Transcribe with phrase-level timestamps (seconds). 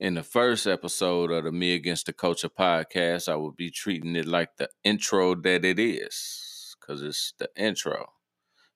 [0.00, 4.14] In the first episode of the Me Against the Culture podcast, I will be treating
[4.14, 8.12] it like the intro that it is, because it's the intro.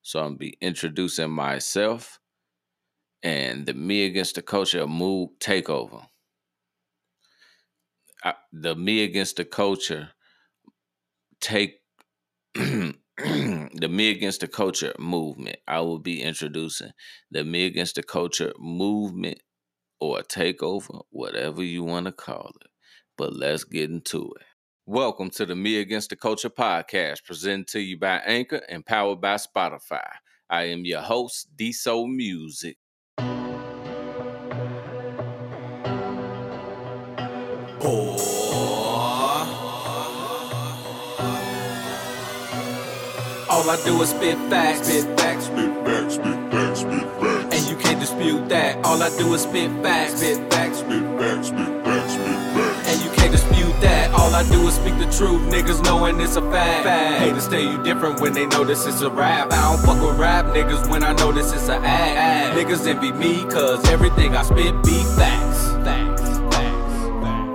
[0.01, 2.19] So I'm be introducing myself
[3.23, 6.07] and the Me Against the Culture mood takeover.
[8.21, 10.09] I, the Me Against the Culture
[11.39, 11.75] take
[12.53, 12.97] the
[13.89, 15.55] Me Against the Culture movement.
[15.69, 16.91] I will be introducing
[17.31, 19.39] the Me Against the Culture movement
[20.03, 22.67] or a takeover, whatever you want to call it.
[23.17, 24.45] But let's get into it.
[24.85, 29.21] Welcome to the Me Against the Culture podcast, presented to you by Anchor and powered
[29.21, 30.05] by Spotify.
[30.49, 32.75] I am your host, Deso Music.
[43.49, 46.02] All I do is spit facts, spit facts, Spit facts, spit facts,
[48.03, 48.83] dispute that.
[48.83, 52.89] All I do is spit facts, spit facts, Spit facts, spit facts, spit facts.
[52.89, 54.11] and you can't dispute that.
[54.13, 56.85] All I do is speak the truth, niggas knowing it's a fact.
[57.19, 59.53] Haters tell you different when they know this is a rap.
[59.53, 62.57] I don't fuck with rap niggas when I know this is a act.
[62.57, 65.71] Niggas envy me cause everything I spit be facts.
[65.87, 67.53] Facts, facts, facts.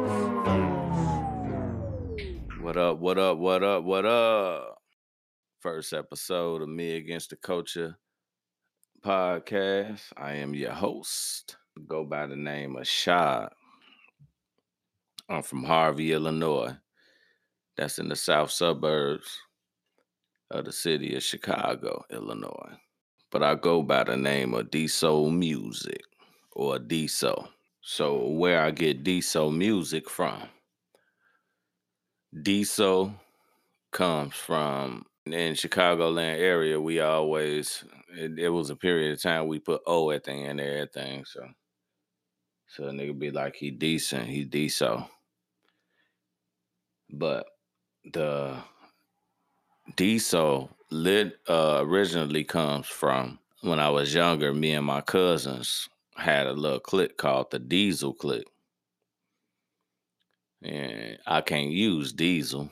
[2.63, 4.79] What up, what up, what up, what up?
[5.61, 7.99] First episode of Me Against the Culture
[9.01, 10.01] podcast.
[10.17, 11.57] I am your host.
[11.87, 13.49] Go by the name of Shad.
[15.29, 16.77] I'm from Harvey, Illinois.
[17.77, 19.39] That's in the south suburbs
[20.51, 22.77] of the city of Chicago, Illinois.
[23.31, 24.89] But I go by the name of D
[25.31, 26.03] Music
[26.53, 27.07] or D.
[27.09, 30.49] So where I get D music from?
[32.43, 32.65] D
[33.91, 36.81] comes from in Chicagoland area.
[36.81, 37.85] We always
[38.17, 41.25] it, it was a period of time we put O at the end of everything.
[41.25, 41.47] So
[42.69, 45.05] so a nigga be like he decent, he decent.
[47.11, 47.47] But
[48.13, 48.63] the
[49.97, 54.53] diesel lit uh, originally comes from when I was younger.
[54.53, 58.49] Me and my cousins had a little clique called the Diesel Clique,
[60.63, 62.71] and I can't use diesel,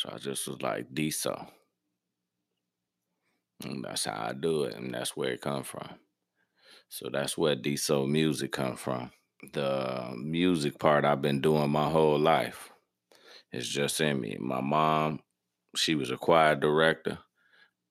[0.00, 1.46] so I just was like diesel.
[3.62, 5.90] And that's how I do it, and that's where it come from.
[6.88, 9.10] So that's where Deso music come from.
[9.52, 12.70] The music part I've been doing my whole life.
[13.52, 14.38] It's just in me.
[14.40, 15.20] My mom,
[15.76, 17.18] she was a choir director.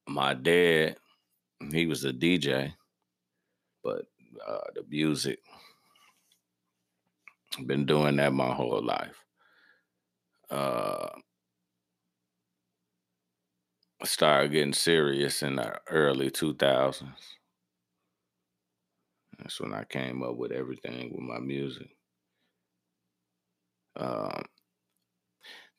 [0.07, 0.95] My dad,
[1.71, 2.73] he was a DJ,
[3.83, 4.05] but
[4.47, 5.37] uh, the music,
[7.67, 9.23] been doing that my whole life.
[10.49, 11.09] Uh,
[14.03, 17.37] started getting serious in the early 2000s.
[19.37, 21.89] That's when I came up with everything with my music.
[23.95, 24.43] Um,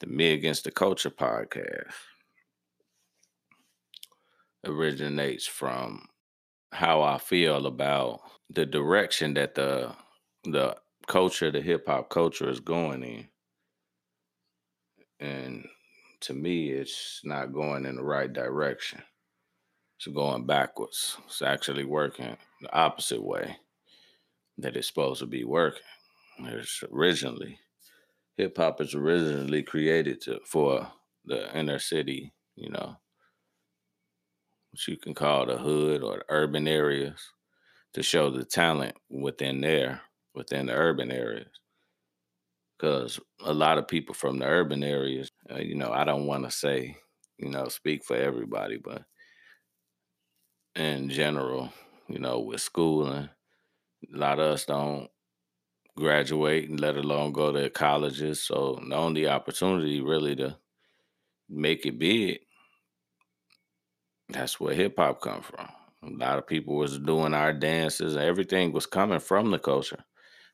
[0.00, 1.92] the Me Against the Culture podcast
[4.64, 6.06] originates from
[6.72, 8.20] how I feel about
[8.50, 9.94] the direction that the
[10.44, 10.76] the
[11.06, 13.28] culture, the hip hop culture is going in.
[15.20, 15.68] And
[16.22, 19.02] to me, it's not going in the right direction.
[19.98, 21.16] It's going backwards.
[21.26, 23.56] It's actually working the opposite way
[24.58, 25.82] that it's supposed to be working.
[26.40, 27.58] It's originally
[28.40, 30.90] hip hop is originally created to for
[31.26, 32.96] the inner city, you know,
[34.70, 37.20] what you can call the hood or the urban areas
[37.92, 40.00] to show the talent within there,
[40.34, 41.59] within the urban areas.
[42.80, 46.44] Because a lot of people from the urban areas, uh, you know, I don't want
[46.44, 46.96] to say,
[47.36, 49.02] you know, speak for everybody, but
[50.76, 51.70] in general,
[52.08, 53.28] you know, with schooling,
[54.14, 55.08] a lot of us don't
[55.96, 58.42] graduate and let alone go to colleges.
[58.42, 60.56] So the only opportunity really to
[61.48, 62.40] make it big,
[64.28, 65.68] that's where hip hop come from.
[66.02, 70.04] A lot of people was doing our dances and everything was coming from the culture,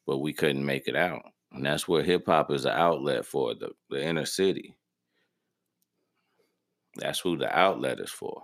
[0.07, 1.23] but we couldn't make it out.
[1.53, 4.77] And that's where hip hop is an outlet for the, the inner city.
[6.97, 8.43] That's who the outlet is for.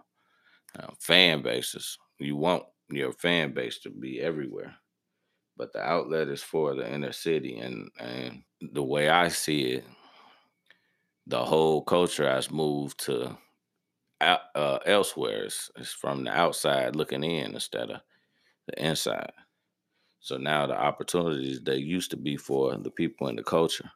[0.78, 4.74] Now, fan bases, you want your fan base to be everywhere.
[5.56, 7.58] But the outlet is for the inner city.
[7.58, 9.84] And, and the way I see it,
[11.26, 13.36] the whole culture has moved to
[14.20, 15.44] uh, elsewhere.
[15.44, 18.00] It's, it's from the outside looking in instead of
[18.68, 19.32] the inside.
[20.22, 23.90] So now the opportunities that used to be for the people in the culture,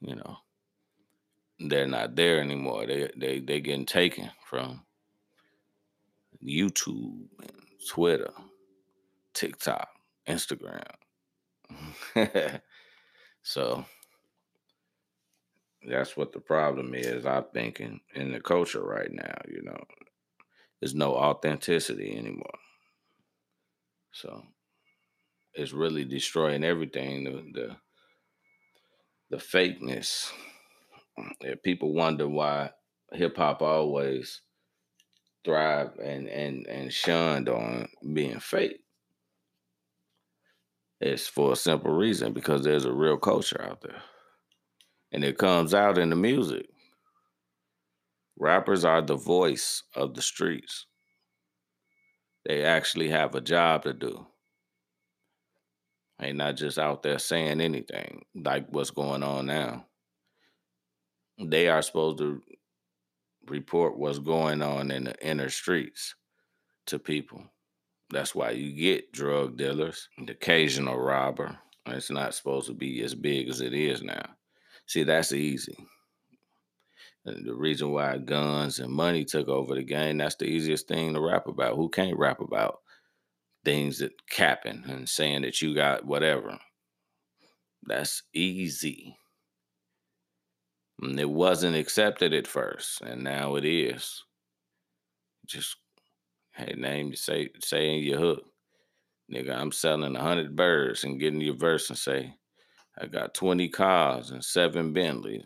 [0.00, 0.38] you know,
[1.58, 2.86] they're not there anymore.
[2.86, 4.86] They they they getting taken from
[6.42, 7.52] YouTube and
[7.90, 8.32] Twitter,
[9.34, 9.88] TikTok,
[10.26, 10.82] Instagram.
[13.42, 13.84] so
[15.86, 19.78] that's what the problem is, I think, in, in the culture right now, you know.
[20.80, 22.58] There's no authenticity anymore.
[24.12, 24.42] So
[25.58, 27.24] it's really destroying everything.
[27.24, 27.76] The the,
[29.30, 30.30] the fakeness.
[31.40, 32.70] If people wonder why
[33.12, 34.40] hip hop always
[35.44, 38.80] thrive and and and shunned on being fake.
[41.00, 44.02] It's for a simple reason because there's a real culture out there.
[45.12, 46.66] And it comes out in the music.
[48.36, 50.86] Rappers are the voice of the streets.
[52.46, 54.26] They actually have a job to do.
[56.18, 59.86] They not just out there saying anything like what's going on now.
[61.38, 62.42] They are supposed to
[63.46, 66.14] report what's going on in the inner streets
[66.86, 67.44] to people.
[68.10, 71.56] That's why you get drug dealers, the occasional robber.
[71.86, 74.24] It's not supposed to be as big as it is now.
[74.86, 75.76] See, that's easy.
[77.24, 81.14] And the reason why guns and money took over the game, that's the easiest thing
[81.14, 81.76] to rap about.
[81.76, 82.80] Who can't rap about
[83.64, 86.58] things that capping and saying that you got whatever?
[87.86, 89.16] That's easy.
[91.00, 94.24] And it wasn't accepted at first, and now it is.
[95.46, 95.76] Just
[96.52, 98.44] hey, name say say in your hook.
[99.32, 102.34] Nigga, I'm selling a hundred birds and getting your verse and say,
[102.98, 105.44] I got 20 cars and seven Bentleys.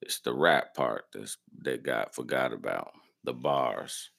[0.00, 2.92] It's the rap part that's that got forgot about.
[3.24, 4.10] The bars.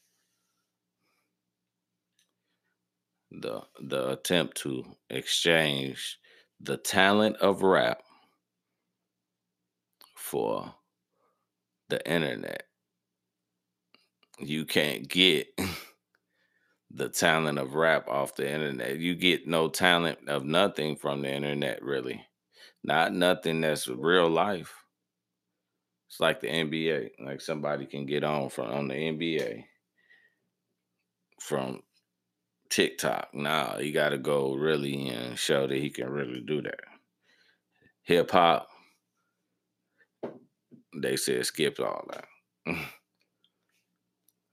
[3.41, 6.19] The the attempt to exchange
[6.61, 8.01] the talent of rap
[10.15, 10.73] for
[11.89, 12.63] the internet.
[14.39, 15.47] You can't get
[16.91, 18.97] the talent of rap off the internet.
[18.97, 22.25] You get no talent of nothing from the internet, really.
[22.83, 24.73] Not nothing that's real life.
[26.07, 27.11] It's like the NBA.
[27.19, 29.65] Like somebody can get on from on the NBA
[31.39, 31.81] from
[32.69, 33.29] TikTok.
[33.33, 36.79] Nah, you got to go really and show that he can really do that.
[38.03, 38.67] Hip hop,
[40.95, 42.25] they said skip all that.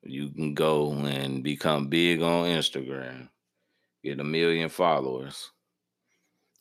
[0.03, 3.29] you can go and become big on Instagram,
[4.03, 5.51] get a million followers,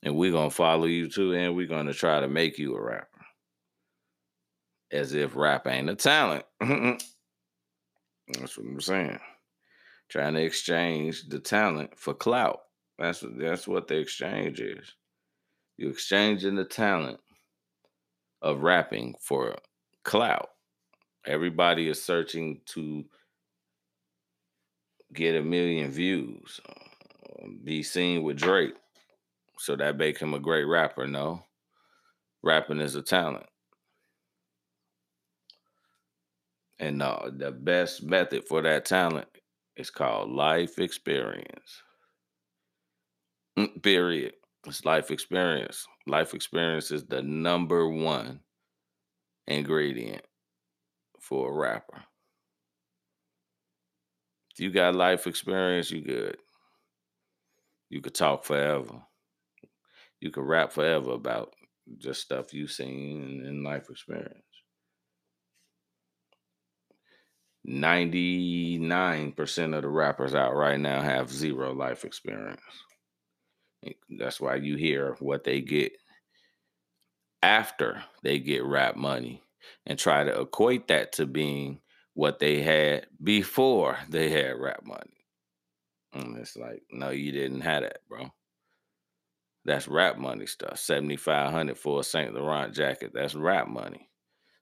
[0.03, 3.07] and we're gonna follow you too, and we're gonna try to make you a rapper.
[4.91, 6.43] As if rap ain't a talent.
[6.59, 9.19] That's what I'm saying.
[10.11, 12.63] Trying to exchange the talent for clout.
[12.99, 14.91] That's that's what the exchange is.
[15.77, 17.17] You're exchanging the talent
[18.41, 19.55] of rapping for
[20.03, 20.49] clout.
[21.25, 23.05] Everybody is searching to
[25.13, 28.75] get a million views, uh, be seen with Drake.
[29.59, 31.07] So that make him a great rapper.
[31.07, 31.45] No,
[32.43, 33.45] rapping is a talent.
[36.79, 39.27] And uh, the best method for that talent
[39.81, 41.83] is called life experience.
[43.57, 44.33] Mm, Period.
[44.67, 45.87] It's life experience.
[46.05, 48.41] Life experience is the number one
[49.47, 50.25] ingredient
[51.19, 52.03] for a rapper.
[54.53, 56.37] If you got life experience, you good.
[57.89, 59.05] You could talk forever.
[60.21, 61.53] You could rap forever about
[61.97, 64.50] just stuff you've seen in life experience.
[67.67, 72.61] 99% of the rappers out right now have zero life experience.
[74.09, 75.93] That's why you hear what they get
[77.43, 79.43] after they get rap money
[79.85, 81.79] and try to equate that to being
[82.13, 85.25] what they had before they had rap money.
[86.13, 88.29] And it's like, no, you didn't have that, bro.
[89.65, 90.79] That's rap money stuff.
[90.79, 92.33] 7500 for a St.
[92.33, 93.11] Laurent jacket.
[93.13, 94.09] That's rap money.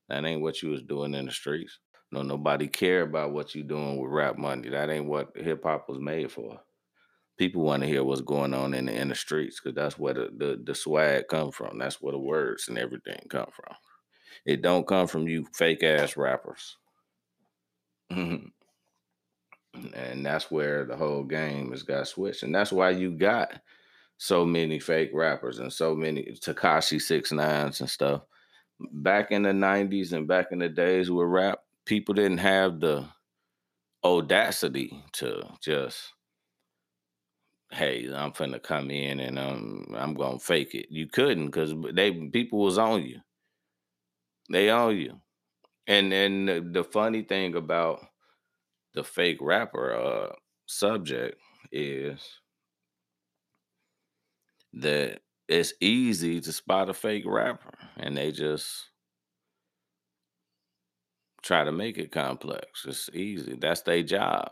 [0.09, 1.79] That ain't what you was doing in the streets.
[2.11, 4.69] No, nobody care about what you doing with rap money.
[4.69, 6.59] That ain't what hip hop was made for.
[7.37, 10.13] People want to hear what's going on in the in the streets because that's where
[10.13, 11.77] the, the the swag come from.
[11.77, 13.75] That's where the words and everything come from.
[14.45, 16.77] It don't come from you fake ass rappers.
[18.09, 18.51] and
[20.25, 22.43] that's where the whole game has got switched.
[22.43, 23.53] And that's why you got
[24.17, 28.23] so many fake rappers and so many Tekashi six nines and stuff.
[28.91, 33.09] Back in the 90s and back in the days with rap, people didn't have the
[34.03, 36.13] audacity to just,
[37.71, 40.87] hey, I'm finna come in and um, I'm gonna fake it.
[40.89, 43.21] You couldn't because they people was on you.
[44.51, 45.21] They own you.
[45.87, 48.05] And and the, the funny thing about
[48.93, 50.35] the fake rapper uh
[50.67, 51.39] subject
[51.71, 52.21] is
[54.73, 58.88] that it's easy to spot a fake rapper and they just
[61.41, 62.85] try to make it complex.
[62.87, 63.57] It's easy.
[63.59, 64.51] That's their job.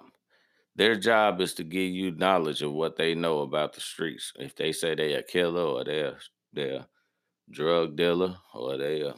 [0.76, 4.32] Their job is to give you knowledge of what they know about the streets.
[4.38, 6.18] If they say they a killer or they're
[6.54, 6.86] they're
[7.50, 9.16] drug dealer or they are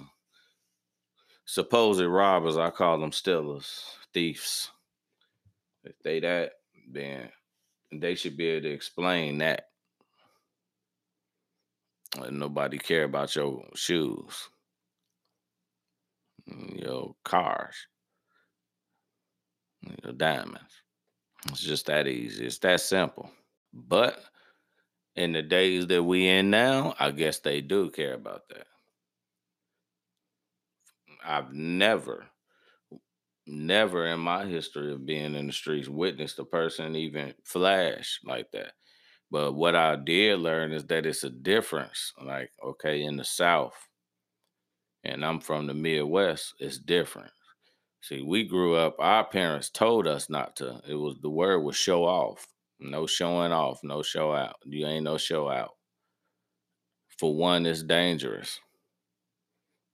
[1.45, 3.83] supposed robbers, I call them stealers,
[4.13, 4.69] thieves.
[5.83, 6.51] If they that,
[6.91, 7.29] then
[7.91, 9.65] they should be able to explain that.
[12.29, 14.49] Nobody care about your shoes,
[16.75, 17.75] your cars,
[20.03, 20.83] your diamonds.
[21.49, 22.45] It's just that easy.
[22.45, 23.31] It's that simple.
[23.73, 24.19] But
[25.15, 28.65] in the days that we in now, I guess they do care about that.
[31.25, 32.25] I've never,
[33.45, 38.51] never in my history of being in the streets witnessed a person even flash like
[38.51, 38.73] that.
[39.31, 42.13] But what I did learn is that it's a difference.
[42.23, 43.75] Like, okay, in the South,
[45.03, 47.31] and I'm from the Midwest, it's different.
[48.01, 50.81] See, we grew up, our parents told us not to.
[50.87, 52.47] It was the word was show off.
[52.79, 54.55] No showing off, no show out.
[54.63, 55.71] You ain't no show out.
[57.17, 58.59] For one, it's dangerous.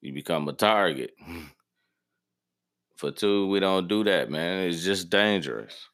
[0.01, 1.13] You become a target.
[2.97, 4.67] For two, we don't do that, man.
[4.67, 5.89] It's just dangerous.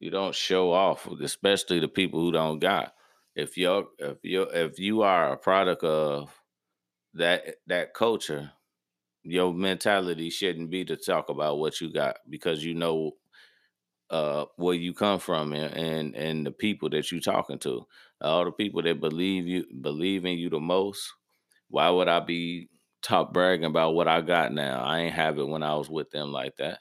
[0.00, 2.92] You don't show off, especially the people who don't got.
[3.36, 6.30] If you're if you if you are a product of
[7.14, 8.52] that that culture,
[9.22, 13.12] your mentality shouldn't be to talk about what you got because you know
[14.10, 17.86] uh where you come from and and, and the people that you're talking to.
[18.20, 21.12] All the people that believe you believe in you the most.
[21.68, 22.68] Why would I be
[23.02, 24.82] top bragging about what I got now?
[24.84, 26.80] I ain't have it when I was with them like that.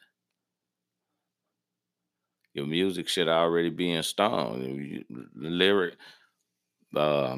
[2.54, 5.06] Your music should already be in stone.
[5.36, 5.96] Lyric,
[6.96, 7.38] uh,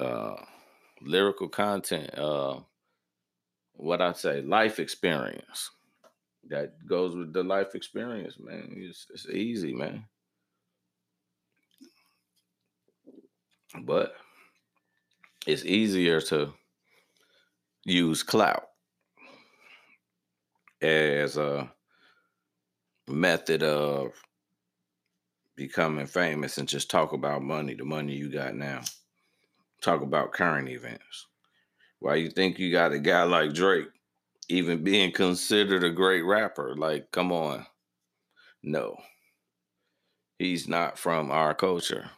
[0.00, 0.36] uh,
[1.00, 2.60] lyrical content, uh,
[3.74, 5.70] what I say, life experience.
[6.48, 8.74] That goes with the life experience, man.
[8.76, 10.04] It's, it's easy, man.
[13.82, 14.14] But
[15.46, 16.52] it's easier to
[17.84, 18.66] use clout
[20.82, 21.70] as a
[23.08, 24.12] method of
[25.56, 28.82] becoming famous and just talk about money, the money you got now.
[29.84, 31.26] Talk about current events.
[31.98, 33.88] Why you think you got a guy like Drake
[34.48, 36.74] even being considered a great rapper?
[36.74, 37.66] Like, come on.
[38.62, 38.96] No.
[40.38, 42.10] He's not from our culture.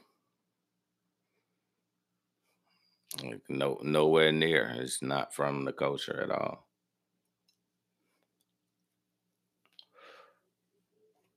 [3.20, 4.72] Like no nowhere near.
[4.78, 6.68] It's not from the culture at all.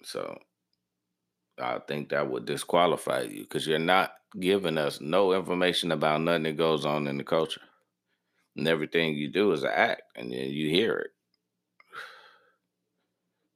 [0.03, 0.37] So
[1.59, 6.43] I think that would disqualify you because you're not giving us no information about nothing
[6.43, 7.61] that goes on in the culture.
[8.55, 11.11] And everything you do is an act and then you hear it.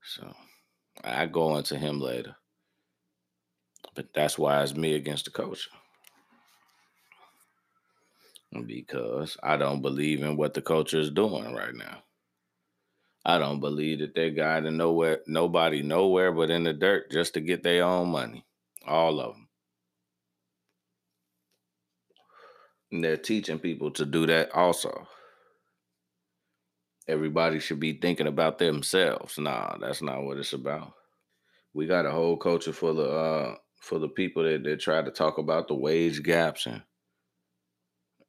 [0.05, 0.33] So
[1.03, 2.36] I go into him later.
[3.95, 5.69] But that's why it's me against the culture.
[8.67, 12.02] Because I don't believe in what the culture is doing right now.
[13.25, 17.42] I don't believe that they're guiding nowhere, nobody nowhere but in the dirt just to
[17.42, 18.46] get their own money.
[18.86, 19.48] All of them.
[22.92, 25.08] And they're teaching people to do that also.
[27.08, 29.38] Everybody should be thinking about themselves.
[29.38, 30.94] Nah, that's not what it's about.
[31.74, 35.12] We got a whole culture full of uh for the people that, that try to
[35.12, 36.84] talk about the wage gaps and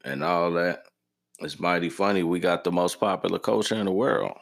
[0.05, 0.85] and all that.
[1.41, 2.23] It's mighty funny.
[2.23, 4.37] We got the most popular culture in the world.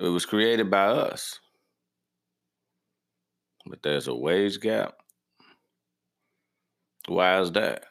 [0.00, 1.38] It was created by us.
[3.66, 4.94] But there's a wage gap.
[7.06, 7.84] Why is that?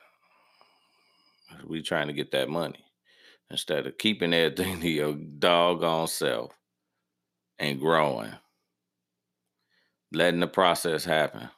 [1.67, 2.83] We trying to get that money
[3.51, 6.51] instead of keeping everything to your doggone self
[7.59, 8.33] and growing.
[10.11, 11.49] Letting the process happen.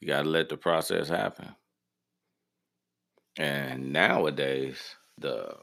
[0.00, 1.54] You gotta let the process happen.
[3.38, 4.78] And nowadays,
[5.18, 5.54] the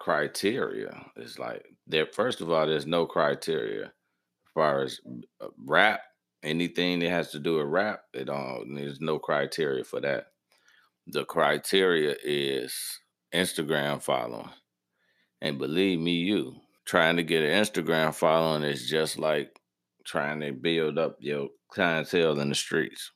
[0.00, 2.06] criteria is like there.
[2.06, 5.00] First of all, there's no criteria as far as
[5.40, 6.00] uh, rap.
[6.42, 8.74] Anything that has to do with rap, it don't.
[8.74, 10.28] There's no criteria for that.
[11.06, 12.74] The criteria is
[13.34, 14.48] Instagram following,
[15.42, 19.60] and believe me, you trying to get an Instagram following is just like
[20.04, 23.12] trying to build up your clientele in the streets.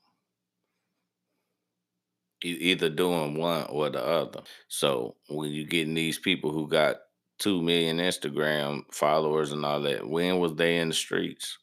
[2.44, 4.42] E- either doing one or the other.
[4.68, 6.98] So when you getting these people who got
[7.38, 11.58] two million Instagram followers and all that, when was they in the streets?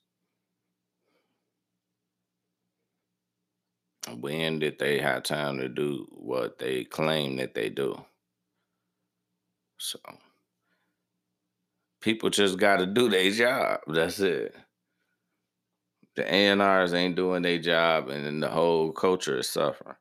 [4.19, 8.05] When did they have time to do what they claim that they do?
[9.77, 9.99] So
[12.01, 13.81] people just got to do their job.
[13.87, 14.55] That's it.
[16.15, 19.95] The ANRs ain't doing their job, and then the whole culture is suffering.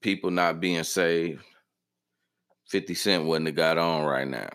[0.00, 1.42] People not being saved.
[2.68, 4.50] 50 Cent wouldn't have got on right now.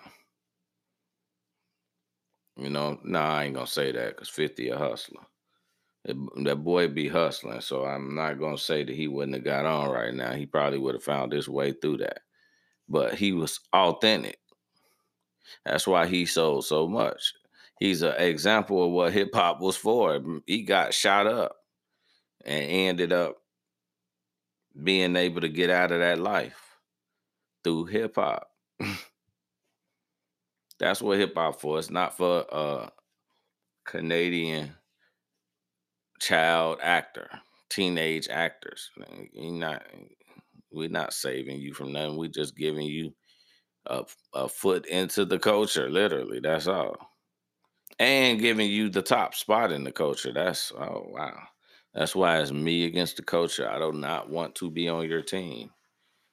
[2.58, 5.22] You know, nah, I ain't gonna say that because 50 a hustler.
[6.06, 9.66] That, that boy be hustling, so I'm not gonna say that he wouldn't have got
[9.66, 10.34] on right now.
[10.34, 12.20] He probably would have found his way through that.
[12.88, 14.38] But he was authentic.
[15.66, 17.34] That's why he sold so much.
[17.80, 20.22] He's an example of what hip hop was for.
[20.46, 21.56] He got shot up
[22.46, 23.36] and ended up
[24.84, 26.60] being able to get out of that life
[27.63, 28.48] through hip hop.
[30.79, 31.79] That's what hip hop for.
[31.79, 32.91] It's not for a
[33.86, 34.75] Canadian
[36.20, 37.29] child actor,
[37.70, 38.89] teenage actors.
[39.34, 39.84] You're not
[40.72, 42.17] we're not saving you from nothing.
[42.17, 43.13] We're just giving you
[43.88, 44.03] a,
[44.34, 46.39] a foot into the culture, literally.
[46.41, 46.96] That's all.
[48.00, 50.34] And giving you the top spot in the culture.
[50.34, 51.39] That's oh wow.
[51.96, 53.70] That's why it's me against the culture.
[53.70, 55.72] I do not want to be on your team.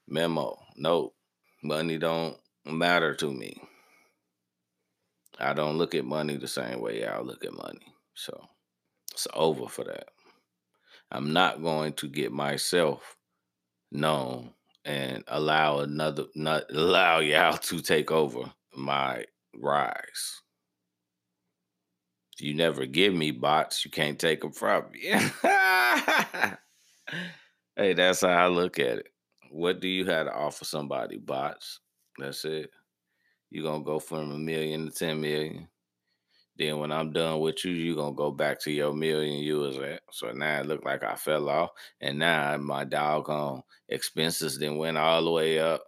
[0.08, 0.58] Memo.
[0.76, 1.14] Nope.
[1.62, 3.62] Money don't matter to me.
[5.38, 7.94] I don't look at money the same way y'all look at money.
[8.14, 8.48] So
[9.12, 10.08] it's over for that.
[11.12, 13.16] I'm not going to get myself
[13.92, 14.50] known
[14.84, 20.42] and allow another not allow y'all to take over my rise.
[22.38, 25.00] You never give me bots, you can't take them from me.
[27.76, 29.08] hey, that's how I look at it.
[29.50, 31.18] What do you have to offer somebody?
[31.18, 31.80] Bots.
[32.18, 32.70] That's it.
[33.50, 35.68] You're gonna go from a million to ten million.
[36.56, 39.78] Then when I'm done with you, you're gonna go back to your million you was
[39.78, 40.02] at.
[40.10, 41.70] So now it looked like I fell off.
[42.00, 45.82] And now my doggone expenses then went all the way up.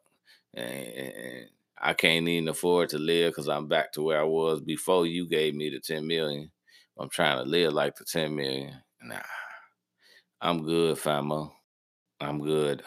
[0.54, 1.46] And
[1.84, 5.28] I can't even afford to live because I'm back to where I was before you
[5.28, 6.50] gave me the 10 million.
[6.99, 8.75] I'm trying to live like the 10 million.
[9.02, 9.20] Nah.
[10.40, 11.52] I'm good, Famo.
[12.20, 12.82] I'm good.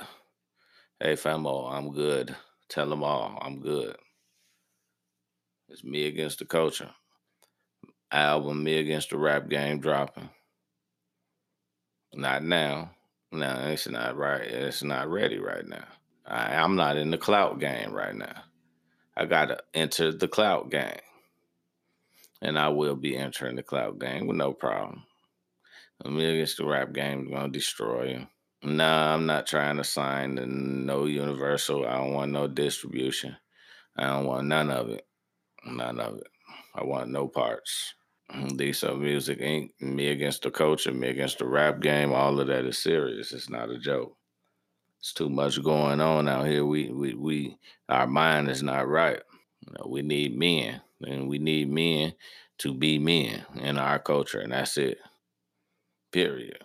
[1.00, 2.36] Hey, Famo, I'm good.
[2.70, 3.96] Tell them all, I'm good.
[5.70, 6.90] It's me against the culture.
[8.12, 10.30] Album Me Against the Rap Game dropping.
[12.14, 12.92] Not now.
[13.32, 14.42] No, it's not right.
[14.42, 15.84] It's not ready right now.
[16.26, 18.44] I, I'm not in the clout game right now.
[19.20, 21.00] I gotta enter the cloud game.
[22.40, 25.06] And I will be entering the cloud game with no problem.
[26.06, 28.28] Me against the rap game is gonna destroy you.
[28.62, 31.88] Nah, I'm not trying to sign the no universal.
[31.88, 33.36] I don't want no distribution.
[33.96, 35.08] I don't want none of it.
[35.66, 36.28] None of it.
[36.76, 37.96] I want no parts.
[38.32, 42.48] Mm, Lisa Music Inc., me against the culture, me against the rap game, all of
[42.48, 43.32] that is serious.
[43.32, 44.17] It's not a joke.
[45.00, 46.66] It's too much going on out here.
[46.66, 47.58] We we we
[47.90, 49.22] our mind is not right.
[49.66, 52.14] You know, we need men, and we need men
[52.60, 54.98] to be men in our culture, and that's it.
[56.12, 56.64] Period.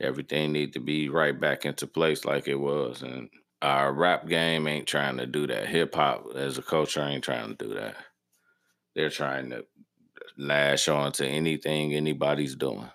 [0.00, 3.28] Everything need to be right back into place like it was, and
[3.62, 5.68] our rap game ain't trying to do that.
[5.68, 7.96] Hip hop as a culture ain't trying to do that.
[8.96, 9.66] They're trying to
[10.38, 12.90] lash on to anything anybody's doing.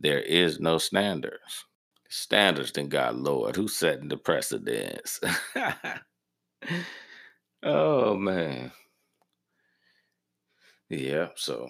[0.00, 1.64] There is no standards.
[2.08, 3.56] Standards than God Lord.
[3.56, 5.20] Who's setting the precedence?
[7.62, 8.72] oh man.
[10.88, 11.68] Yeah, so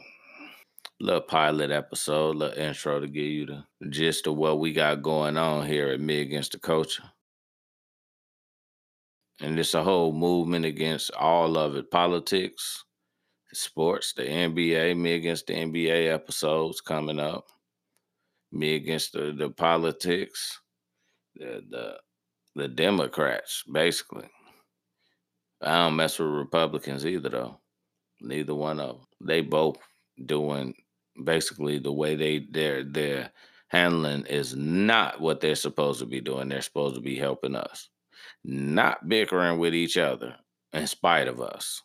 [1.01, 5.37] little pilot episode, little intro to give you the gist of what we got going
[5.37, 7.05] on here at Me Against the Culture.
[9.41, 12.85] And it's a whole movement against all of it politics,
[13.53, 17.47] sports, the NBA, Me Against the NBA episodes coming up,
[18.53, 20.61] Me Against the, the politics,
[21.37, 21.97] the, the,
[22.55, 24.29] the Democrats, basically.
[25.61, 27.61] I don't mess with Republicans either, though.
[28.21, 29.07] Neither one of them.
[29.21, 29.77] They both
[30.25, 30.75] doing
[31.25, 33.31] basically the way they they're they're
[33.69, 36.49] handling is not what they're supposed to be doing.
[36.49, 37.89] They're supposed to be helping us,
[38.45, 40.37] not bickering with each other
[40.73, 41.83] in spite of us.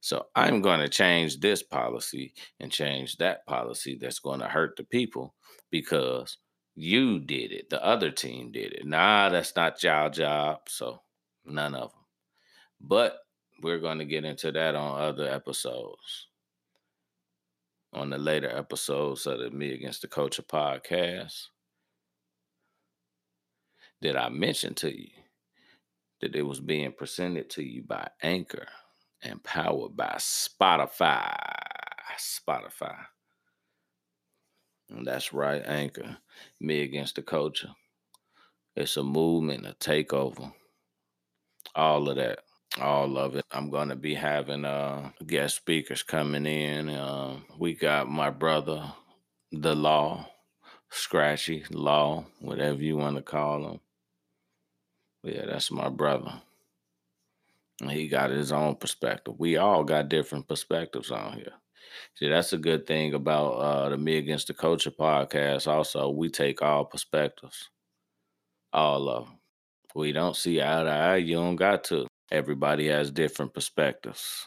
[0.00, 4.76] So I'm going to change this policy and change that policy that's going to hurt
[4.76, 5.34] the people
[5.80, 6.38] because
[6.74, 7.68] you did it.
[7.68, 8.86] The other team did it.
[8.86, 10.60] Nah, that's not y'all job.
[10.68, 11.02] So
[11.44, 12.00] none of them.
[12.80, 13.18] But
[13.62, 16.28] we're going to get into that on other episodes.
[17.92, 21.48] On the later episodes of the Me Against the Culture podcast.
[24.00, 25.08] Did I mention to you
[26.20, 28.68] that it was being presented to you by Anchor
[29.22, 31.34] and powered by Spotify?
[32.18, 32.96] Spotify.
[34.90, 36.18] That's right, Anchor.
[36.60, 37.70] Me against the culture.
[38.76, 40.52] It's a movement, a takeover.
[41.74, 42.40] All of that.
[42.80, 43.44] All of it.
[43.52, 46.90] I'm gonna be having uh guest speakers coming in.
[46.90, 48.92] Uh, we got my brother,
[49.52, 50.28] the law,
[50.90, 53.80] Scratchy, Law, whatever you want to call him.
[55.24, 56.42] Yeah, that's my brother.
[57.80, 59.34] And he got his own perspective.
[59.38, 61.54] We all got different perspectives on here.
[62.14, 65.66] See, that's a good thing about uh, the Me Against the Culture podcast.
[65.66, 67.70] Also, we take all perspectives,
[68.72, 69.38] all of them.
[69.94, 71.16] We don't see eye to eye.
[71.16, 72.06] You don't got to.
[72.30, 74.46] Everybody has different perspectives.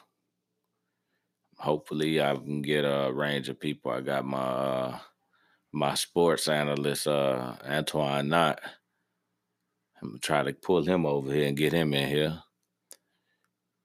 [1.58, 3.92] Hopefully, I can get a range of people.
[3.92, 5.00] I got my uh,
[5.72, 8.60] my sports analyst, uh, Antoine Knott.
[10.02, 12.40] I'm gonna try to pull him over here and get him in here.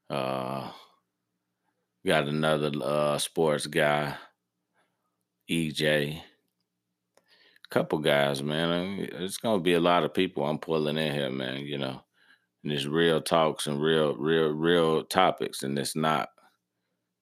[0.08, 0.70] Uh,
[2.06, 4.14] got another uh, sports guy,
[5.50, 6.22] EJ.
[7.70, 9.00] Couple guys, man.
[9.00, 11.64] It's gonna be a lot of people I'm pulling in here, man.
[11.64, 12.02] You know,
[12.62, 16.28] and it's real talks and real, real, real topics, and it's not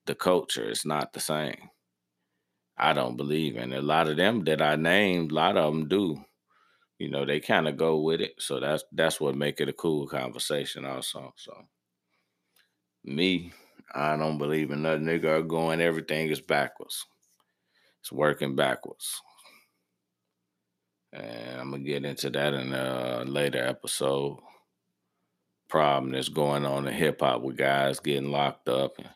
[0.07, 0.69] the culture.
[0.69, 1.71] It's not the same.
[2.77, 3.73] I don't believe in.
[3.73, 6.25] A lot of them that I named, a lot of them do.
[6.99, 8.35] You know, they kind of go with it.
[8.39, 11.33] So that's that's what make it a cool conversation also.
[11.37, 11.55] So
[13.05, 13.53] me,
[13.95, 15.05] I don't believe in nothing.
[15.05, 17.07] Nigga going, everything is backwards.
[18.01, 19.21] It's working backwards.
[21.13, 24.39] And I'm gonna get into that in a later episode.
[25.69, 29.09] Problem that's going on in hip hop with guys getting locked up and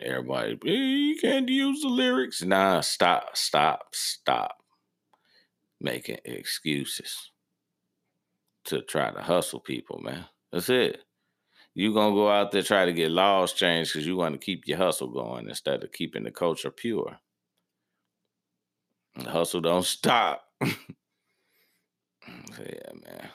[0.00, 2.42] everybody, hey, you can't use the lyrics.
[2.42, 4.56] Nah, stop, stop, stop
[5.80, 7.30] making excuses
[8.64, 10.24] to try to hustle people, man.
[10.52, 11.00] That's it.
[11.74, 14.66] You gonna go out there try to get laws changed because you want to keep
[14.66, 17.18] your hustle going instead of keeping the culture pure.
[19.16, 20.44] The hustle don't stop.
[20.60, 20.70] yeah,
[23.04, 23.28] man.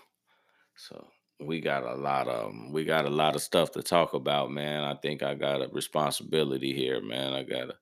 [0.77, 1.07] So
[1.41, 4.83] we got a lot of we got a lot of stuff to talk about, man.
[4.83, 7.33] I think I got a responsibility here, man.
[7.33, 7.75] I gotta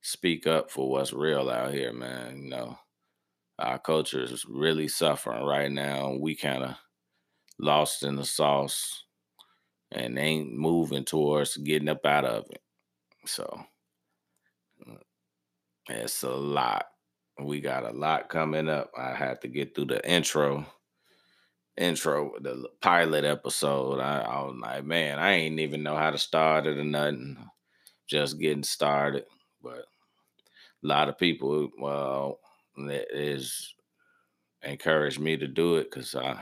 [0.00, 2.42] speak up for what's real out here, man.
[2.42, 2.78] You know,
[3.60, 6.16] our culture is really suffering right now.
[6.20, 6.74] We kind of
[7.60, 9.04] lost in the sauce
[9.94, 12.62] and ain't moving towards getting up out of it.
[13.26, 13.64] So
[14.86, 14.98] mm,
[15.88, 16.86] it's a lot.
[17.40, 18.90] We got a lot coming up.
[18.96, 20.66] I had to get through the intro
[21.76, 26.18] intro, the pilot episode, I, I, was like, man, I ain't even know how to
[26.18, 27.36] start it or nothing.
[28.06, 29.24] Just getting started.
[29.62, 29.78] But
[30.82, 32.38] a lot of people, well,
[32.76, 33.74] is
[34.62, 36.40] encouraged me to do it because I,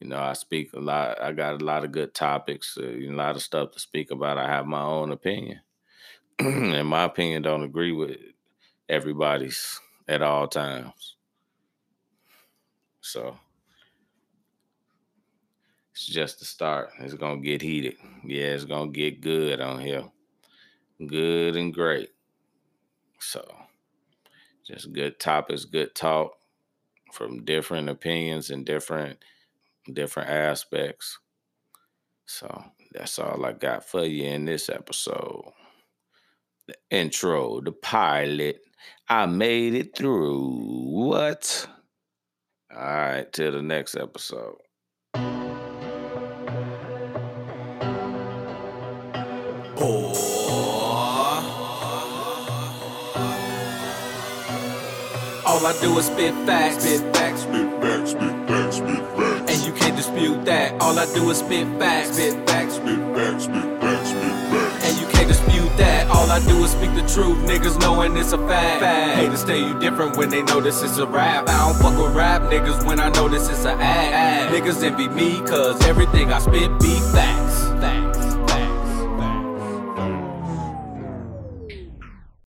[0.00, 1.20] you know, I speak a lot.
[1.20, 4.38] I got a lot of good topics, uh, a lot of stuff to speak about.
[4.38, 5.60] I have my own opinion,
[6.38, 8.18] and my opinion don't agree with
[8.88, 11.16] everybody's at all times.
[13.00, 13.36] So
[15.92, 16.90] it's just the start.
[17.00, 17.96] It's gonna get heated.
[18.24, 20.04] Yeah, it's gonna get good on here.
[21.06, 22.10] Good and great.
[23.18, 23.44] So
[24.66, 26.32] just good topics, good talk
[27.12, 29.18] from different opinions and different
[29.92, 31.18] different aspects.
[32.26, 35.52] So that's all I got for you in this episode.
[36.66, 38.60] The intro, the pilot.
[39.08, 40.50] I made it through.
[40.90, 41.68] What?
[42.74, 44.56] All right, till the next episode.
[55.46, 59.15] All I do is spit facts, spit facts, Spit facts, spit facts, spit facts.
[59.96, 60.80] And you can't dispute that.
[60.80, 64.84] All I do is spit facts, spit facts, Spit facts, spit facts, spit facts.
[64.84, 66.08] and you can't dispute that.
[66.10, 68.80] All I do is speak the truth, niggas knowing it's a fact.
[68.80, 69.18] fact.
[69.18, 71.48] Haters tell you different when they know this is a rap.
[71.48, 74.52] I don't fuck with rap niggas when I know this is a act.
[74.54, 77.45] Niggas envy me cause everything I spit be fact.